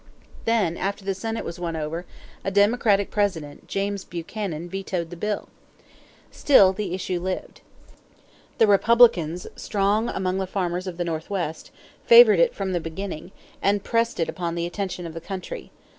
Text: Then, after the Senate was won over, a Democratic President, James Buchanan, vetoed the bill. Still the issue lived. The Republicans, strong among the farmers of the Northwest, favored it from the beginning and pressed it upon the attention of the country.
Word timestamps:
Then, 0.45 0.77
after 0.77 1.05
the 1.05 1.13
Senate 1.13 1.45
was 1.45 1.59
won 1.59 1.75
over, 1.75 2.07
a 2.43 2.49
Democratic 2.49 3.11
President, 3.11 3.67
James 3.67 4.03
Buchanan, 4.03 4.67
vetoed 4.67 5.11
the 5.11 5.15
bill. 5.15 5.47
Still 6.31 6.73
the 6.73 6.95
issue 6.95 7.19
lived. 7.19 7.61
The 8.57 8.65
Republicans, 8.65 9.45
strong 9.55 10.09
among 10.09 10.39
the 10.39 10.47
farmers 10.47 10.87
of 10.87 10.97
the 10.97 11.05
Northwest, 11.05 11.69
favored 12.03 12.39
it 12.39 12.55
from 12.55 12.71
the 12.71 12.79
beginning 12.79 13.31
and 13.61 13.83
pressed 13.83 14.19
it 14.19 14.27
upon 14.27 14.55
the 14.55 14.65
attention 14.65 15.05
of 15.05 15.13
the 15.13 15.21
country. 15.21 15.69